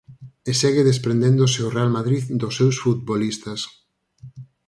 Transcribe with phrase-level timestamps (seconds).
[0.49, 3.59] E segue desprendéndose o Real Madrid dos seus futbolistas.